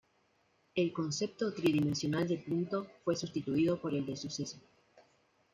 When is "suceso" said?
4.15-4.57